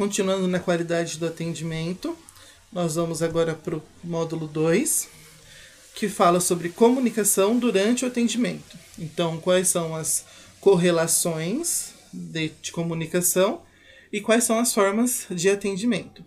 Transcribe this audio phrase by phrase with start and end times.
[0.00, 2.16] continuando na qualidade do atendimento,
[2.72, 5.10] nós vamos agora para o módulo 2,
[5.94, 8.78] que fala sobre comunicação durante o atendimento.
[8.98, 10.24] Então, quais são as
[10.58, 13.60] correlações de, de comunicação
[14.10, 16.24] e quais são as formas de atendimento.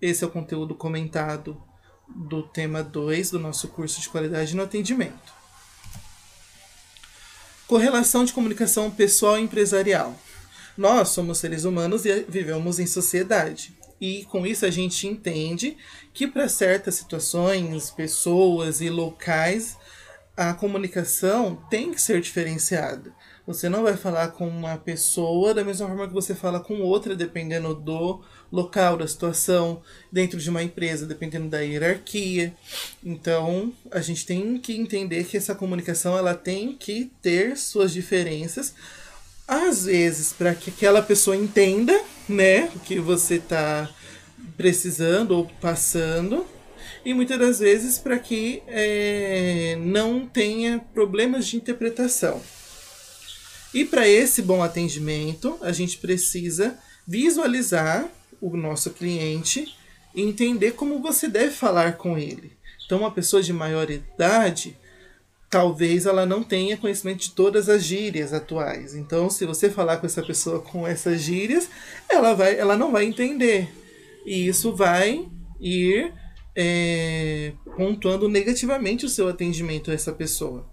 [0.00, 1.62] Esse é o conteúdo comentado
[2.08, 5.32] do tema 2 do nosso curso de qualidade no atendimento.
[7.68, 10.18] Correlação de comunicação pessoal e empresarial.
[10.76, 13.74] Nós somos seres humanos e vivemos em sociedade.
[14.00, 15.76] E com isso a gente entende
[16.12, 19.76] que para certas situações, pessoas e locais,
[20.36, 23.12] a comunicação tem que ser diferenciada.
[23.46, 27.16] Você não vai falar com uma pessoa da mesma forma que você fala com outra,
[27.16, 32.54] dependendo do local, da situação, dentro de uma empresa, dependendo da hierarquia.
[33.04, 38.74] Então, a gente tem que entender que essa comunicação ela tem que ter suas diferenças,
[39.46, 41.98] às vezes para que aquela pessoa entenda,
[42.28, 43.90] né, o que você está
[44.56, 46.46] precisando ou passando,
[47.04, 52.40] e muitas das vezes para que é, não tenha problemas de interpretação.
[53.74, 58.08] E para esse bom atendimento, a gente precisa visualizar
[58.40, 59.74] o nosso cliente
[60.14, 62.52] e entender como você deve falar com ele.
[62.84, 64.76] Então, uma pessoa de maior idade,
[65.52, 68.94] talvez ela não tenha conhecimento de todas as gírias atuais.
[68.94, 71.68] Então, se você falar com essa pessoa com essas gírias,
[72.08, 73.68] ela, vai, ela não vai entender.
[74.24, 75.28] E isso vai
[75.60, 76.10] ir
[76.56, 80.66] é, pontuando negativamente o seu atendimento a essa pessoa.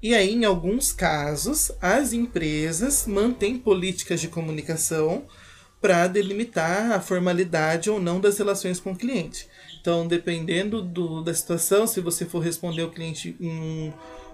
[0.00, 5.24] E aí, em alguns casos, as empresas mantêm políticas de comunicação
[5.80, 9.48] para delimitar a formalidade ou não das relações com o cliente.
[9.80, 13.92] Então, dependendo do, da situação, se você for responder ao cliente em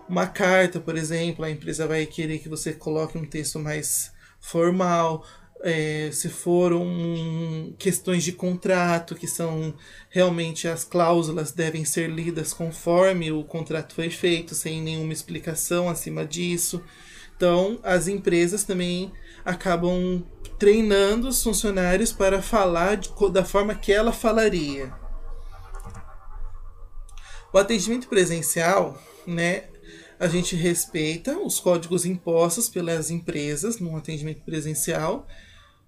[0.09, 5.25] uma carta, por exemplo, a empresa vai querer que você coloque um texto mais formal
[5.63, 9.75] é, se foram questões de contrato, que são
[10.11, 16.25] realmente as cláusulas devem ser lidas conforme o contrato foi feito, sem nenhuma explicação acima
[16.25, 16.83] disso.
[17.37, 19.13] Então, as empresas também
[19.45, 20.25] acabam
[20.59, 24.93] treinando os funcionários para falar de, da forma que ela falaria.
[27.53, 29.65] O atendimento presencial, né,
[30.19, 35.27] a gente respeita os códigos impostos pelas empresas no atendimento presencial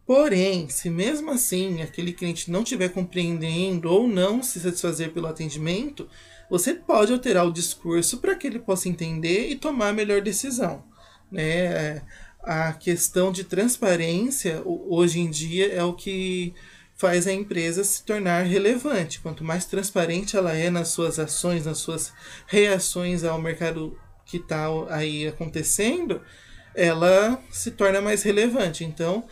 [0.09, 6.09] Porém, se mesmo assim aquele cliente não estiver compreendendo ou não se satisfazer pelo atendimento,
[6.49, 10.83] você pode alterar o discurso para que ele possa entender e tomar a melhor decisão.
[11.31, 12.03] Né?
[12.43, 16.55] A questão de transparência hoje em dia é o que
[16.97, 19.21] faz a empresa se tornar relevante.
[19.21, 22.12] Quanto mais transparente ela é nas suas ações, nas suas
[22.47, 23.97] reações ao mercado
[24.27, 26.21] que está aí acontecendo,
[26.75, 28.84] ela se torna mais relevante.
[28.84, 29.25] Então,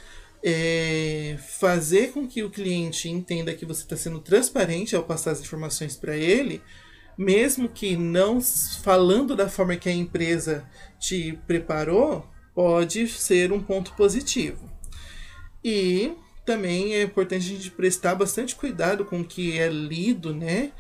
[0.42, 5.40] é, fazer com que o cliente entenda que você está sendo transparente ao passar as
[5.40, 6.62] informações para ele,
[7.16, 10.69] mesmo que não falando da forma que a empresa
[10.99, 14.71] te preparou, pode ser um ponto positivo.
[15.65, 16.12] E
[16.44, 20.72] também é importante a gente prestar bastante cuidado com o que é lido, né?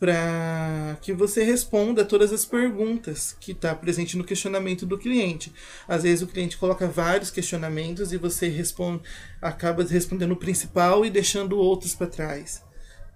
[0.00, 5.52] para que você responda todas as perguntas que está presente no questionamento do cliente.
[5.86, 9.02] Às vezes o cliente coloca vários questionamentos e você responde,
[9.42, 12.64] acaba respondendo o principal e deixando outros para trás.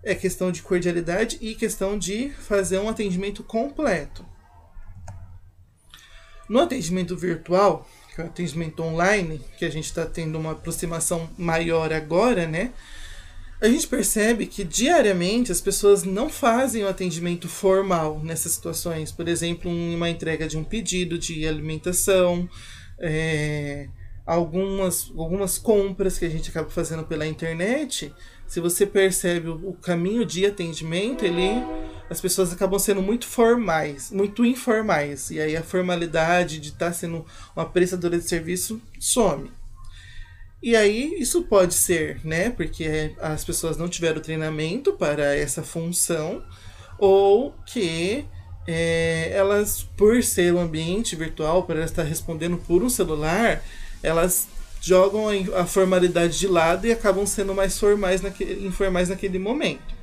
[0.04, 4.24] É questão de cordialidade e questão de fazer um atendimento completo.
[6.48, 11.28] No atendimento virtual, que é o atendimento online, que a gente está tendo uma aproximação
[11.38, 12.72] maior agora, né?
[13.64, 19.10] a gente percebe que diariamente as pessoas não fazem o atendimento formal nessas situações.
[19.10, 22.46] Por exemplo, uma entrega de um pedido de alimentação,
[22.98, 23.88] é,
[24.26, 28.12] algumas, algumas compras que a gente acaba fazendo pela internet.
[28.46, 31.50] Se você percebe o, o caminho de atendimento, ele,
[32.08, 35.30] as pessoas acabam sendo muito formais, muito informais.
[35.30, 37.24] E aí a formalidade de estar tá sendo
[37.54, 39.50] uma prestadora de serviço some.
[40.62, 46.42] E aí isso pode ser, né, porque as pessoas não tiveram treinamento para essa função,
[46.98, 48.24] ou que
[48.66, 53.62] é, elas, por ser um ambiente virtual, por elas estar respondendo por um celular,
[54.04, 54.46] elas
[54.80, 55.24] jogam
[55.56, 59.94] a formalidade de lado e acabam sendo mais formais naquele, informais naquele momento.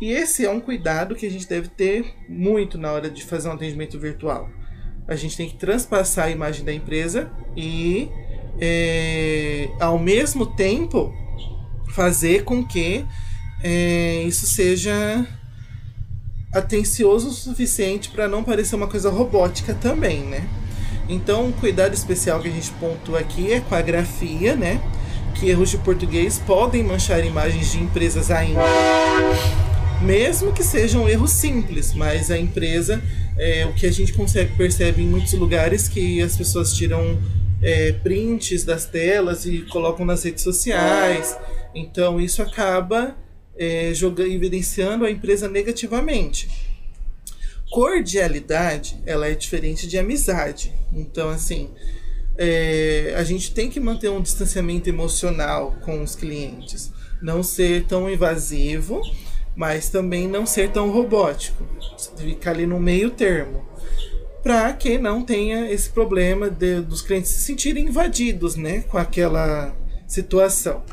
[0.00, 3.48] E esse é um cuidado que a gente deve ter muito na hora de fazer
[3.48, 4.48] um atendimento virtual.
[5.06, 8.08] A gente tem que transpassar a imagem da empresa e
[8.60, 11.12] é, ao mesmo tempo
[11.90, 13.04] fazer com que
[13.64, 15.26] é, isso seja
[16.52, 20.48] atencioso o suficiente para não parecer uma coisa robótica também, né?
[21.08, 24.80] Então, um cuidado especial que a gente pontua aqui é com a grafia, né?
[25.42, 28.60] que erros de português podem manchar imagens de empresas ainda.
[30.00, 33.02] Mesmo que sejam erros simples, mas a empresa,
[33.36, 37.18] é, o que a gente consegue percebe em muitos lugares que as pessoas tiram
[37.62, 41.36] é, prints das telas e colocam nas redes sociais.
[41.74, 43.16] Então isso acaba
[43.56, 46.48] é, jogando, evidenciando a empresa negativamente.
[47.72, 50.74] Cordialidade, ela é diferente de amizade.
[50.92, 51.70] Então, assim,
[52.36, 56.92] é, a gente tem que manter um distanciamento emocional com os clientes.
[57.22, 59.00] Não ser tão invasivo,
[59.56, 61.64] mas também não ser tão robótico.
[62.18, 63.64] Ficar ali no meio termo.
[64.42, 69.74] Para que não tenha esse problema de, dos clientes se sentirem invadidos né, com aquela
[70.06, 70.84] situação.